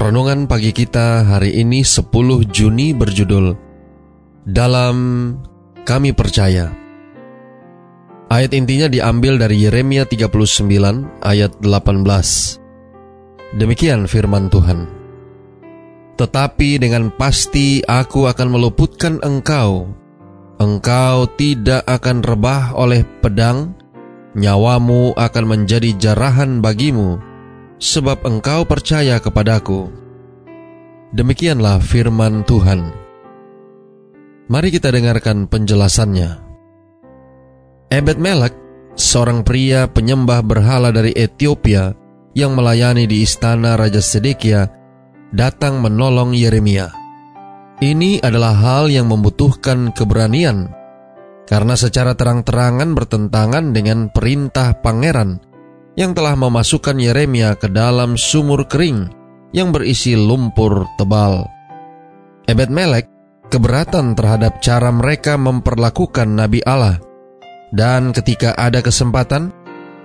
[0.00, 2.08] Renungan pagi kita hari ini 10
[2.48, 3.52] Juni berjudul
[4.48, 4.96] Dalam
[5.84, 6.72] Kami Percaya.
[8.32, 10.40] Ayat intinya diambil dari Yeremia 39
[11.20, 13.60] ayat 18.
[13.60, 14.88] Demikian firman Tuhan.
[16.16, 19.84] Tetapi dengan pasti aku akan meluputkan engkau.
[20.56, 23.76] Engkau tidak akan rebah oleh pedang,
[24.32, 27.20] nyawamu akan menjadi jarahan bagimu
[27.80, 29.88] sebab engkau percaya kepadaku.
[31.16, 32.92] Demikianlah firman Tuhan.
[34.46, 36.38] Mari kita dengarkan penjelasannya.
[37.90, 38.54] Ebed Melek,
[38.94, 41.96] seorang pria penyembah berhala dari Ethiopia
[42.36, 44.70] yang melayani di istana Raja Sedekia,
[45.34, 46.94] datang menolong Yeremia.
[47.80, 50.70] Ini adalah hal yang membutuhkan keberanian,
[51.48, 55.49] karena secara terang-terangan bertentangan dengan perintah pangeran
[56.00, 59.12] yang telah memasukkan Yeremia ke dalam sumur kering
[59.52, 61.44] yang berisi lumpur tebal.
[62.48, 63.04] Ebed Melek
[63.52, 66.96] keberatan terhadap cara mereka memperlakukan Nabi Allah.
[67.70, 69.52] Dan ketika ada kesempatan,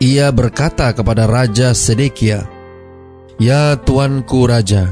[0.04, 2.44] ia berkata kepada Raja Sedekia,
[3.40, 4.92] Ya Tuanku Raja,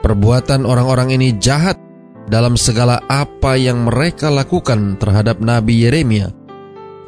[0.00, 1.76] perbuatan orang-orang ini jahat
[2.26, 6.42] dalam segala apa yang mereka lakukan terhadap Nabi Yeremia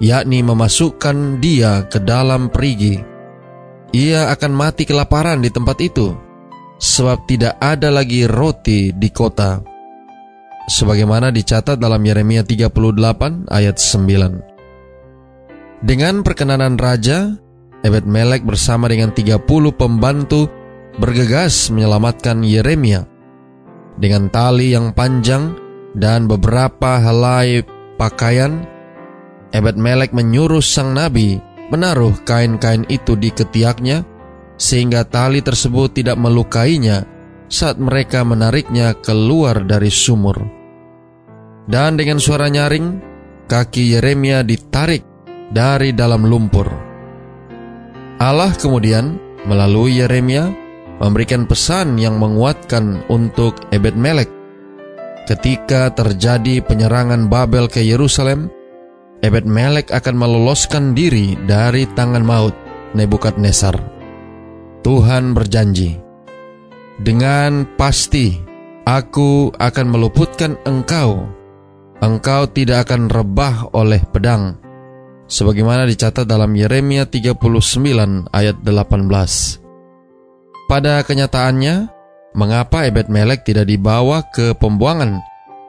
[0.03, 3.14] yakni memasukkan dia ke dalam perigi.
[3.95, 6.19] Ia akan mati kelaparan di tempat itu,
[6.83, 9.63] sebab tidak ada lagi roti di kota.
[10.67, 15.87] Sebagaimana dicatat dalam Yeremia 38 ayat 9.
[15.87, 17.39] Dengan perkenanan raja,
[17.87, 19.47] Ebed Melek bersama dengan 30
[19.79, 20.51] pembantu
[20.99, 23.07] bergegas menyelamatkan Yeremia.
[23.95, 25.55] Dengan tali yang panjang
[25.95, 27.63] dan beberapa helai
[27.95, 28.67] pakaian,
[29.55, 34.05] Ebed Melek menyuruh sang nabi menaruh kain-kain itu di ketiaknya
[34.55, 37.05] sehingga tali tersebut tidak melukainya
[37.49, 40.39] saat mereka menariknya keluar dari sumur.
[41.65, 43.01] Dan dengan suara nyaring,
[43.49, 45.05] kaki Yeremia ditarik
[45.49, 46.69] dari dalam lumpur.
[48.21, 49.17] Allah kemudian
[49.49, 50.49] melalui Yeremia
[51.03, 54.31] memberikan pesan yang menguatkan untuk Ebed Melek.
[55.25, 58.53] Ketika terjadi penyerangan Babel ke Yerusalem,
[59.23, 62.57] Ebed Melek akan meloloskan diri dari tangan maut
[62.95, 63.75] Nebukadnezar.
[64.85, 65.97] Tuhan berjanji,
[67.01, 68.39] dengan pasti
[68.87, 71.27] aku akan meluputkan engkau.
[71.99, 74.61] Engkau tidak akan rebah oleh pedang.
[75.25, 79.09] Sebagaimana dicatat dalam Yeremia 39 ayat 18.
[80.69, 81.89] Pada kenyataannya,
[82.37, 85.19] mengapa Ebed Melek tidak dibawa ke pembuangan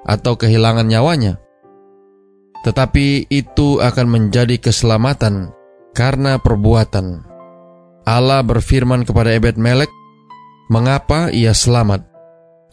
[0.04, 1.40] atau kehilangan nyawanya?
[2.66, 5.54] Tetapi itu akan menjadi keselamatan
[5.94, 7.22] karena perbuatan.
[8.10, 9.94] Allah berfirman kepada Ebed Melek,
[10.74, 12.10] "Mengapa ia selamat?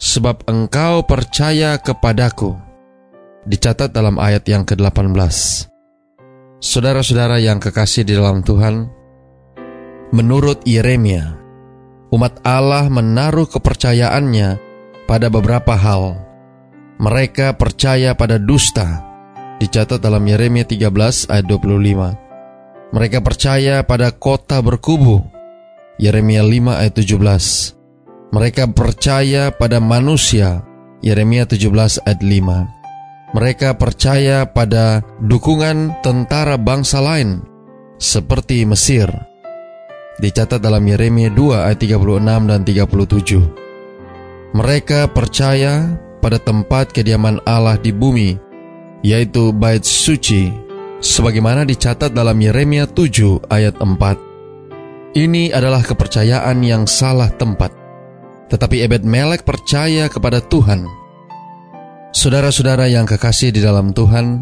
[0.01, 2.57] Sebab engkau percaya kepadaku."
[3.45, 5.13] Dicatat dalam ayat yang ke-18.
[6.57, 8.87] Saudara-saudara yang kekasih di dalam Tuhan,
[10.09, 11.37] menurut Yeremia,
[12.09, 14.57] umat Allah menaruh kepercayaannya
[15.05, 16.17] pada beberapa hal.
[17.03, 19.12] Mereka percaya pada dusta,
[19.63, 22.91] dicatat dalam Yeremia 13 ayat 25.
[22.91, 25.23] Mereka percaya pada kota berkubu.
[25.95, 28.35] Yeremia 5 ayat 17.
[28.35, 30.67] Mereka percaya pada manusia.
[30.99, 33.33] Yeremia 17 ayat 5.
[33.33, 37.41] Mereka percaya pada dukungan tentara bangsa lain
[37.97, 39.09] seperti Mesir.
[40.19, 44.53] Dicatat dalam Yeremia 2 ayat 36 dan 37.
[44.53, 48.52] Mereka percaya pada tempat kediaman Allah di bumi
[49.03, 50.49] yaitu bait suci,
[51.03, 55.13] sebagaimana dicatat dalam Yeremia 7 ayat 4.
[55.13, 57.69] Ini adalah kepercayaan yang salah tempat,
[58.49, 60.87] tetapi Ebed Melek percaya kepada Tuhan.
[62.15, 64.41] Saudara-saudara yang kekasih di dalam Tuhan,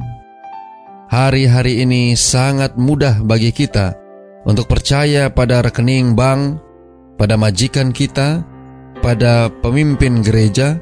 [1.09, 3.97] hari-hari ini sangat mudah bagi kita
[4.45, 6.61] untuk percaya pada rekening bank,
[7.17, 8.45] pada majikan kita,
[9.01, 10.77] pada pemimpin gereja,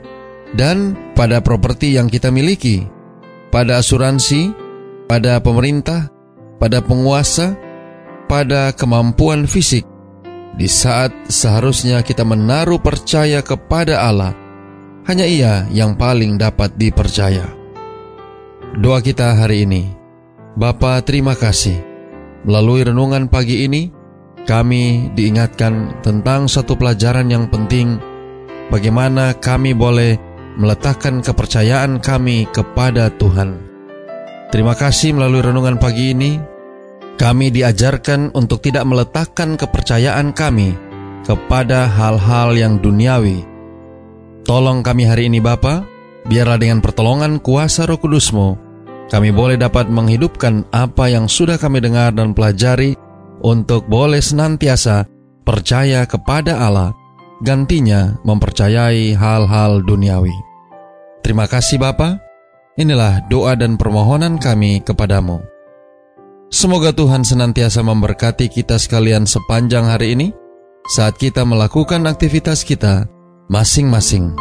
[0.53, 2.98] dan pada properti yang kita miliki
[3.49, 4.53] pada asuransi,
[5.09, 6.09] pada pemerintah,
[6.61, 7.57] pada penguasa,
[8.29, 9.85] pada kemampuan fisik.
[10.53, 14.33] Di saat seharusnya kita menaruh percaya kepada Allah,
[15.09, 17.49] hanya Ia yang paling dapat dipercaya.
[18.77, 19.89] Doa kita hari ini,
[20.53, 21.81] Bapa terima kasih.
[22.45, 23.89] Melalui renungan pagi ini,
[24.45, 27.97] kami diingatkan tentang satu pelajaran yang penting,
[28.69, 30.28] bagaimana kami boleh
[30.59, 33.55] meletakkan kepercayaan kami kepada Tuhan.
[34.51, 36.35] Terima kasih melalui renungan pagi ini,
[37.15, 40.75] kami diajarkan untuk tidak meletakkan kepercayaan kami
[41.23, 43.49] kepada hal-hal yang duniawi,
[44.49, 45.85] Tolong kami hari ini Bapa,
[46.25, 48.57] biarlah dengan pertolongan kuasa roh kudusmu,
[49.05, 52.97] kami boleh dapat menghidupkan apa yang sudah kami dengar dan pelajari
[53.45, 55.05] untuk boleh senantiasa
[55.45, 56.97] percaya kepada Allah,
[57.45, 60.48] gantinya mempercayai hal-hal duniawi.
[61.29, 62.17] Terima kasih Bapa.
[62.73, 65.45] Inilah doa dan permohonan kami kepadamu.
[66.49, 70.33] Semoga Tuhan senantiasa memberkati kita sekalian sepanjang hari ini
[70.89, 73.05] saat kita melakukan aktivitas kita
[73.45, 74.33] masing-masing.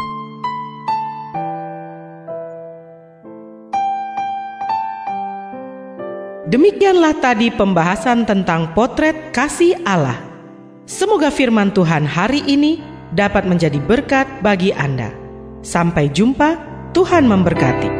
[6.49, 10.17] Demikianlah tadi pembahasan tentang potret kasih Allah.
[10.89, 12.81] Semoga firman Tuhan hari ini
[13.13, 15.13] dapat menjadi berkat bagi Anda.
[15.61, 17.98] Sampai jumpa, Tuhan memberkati.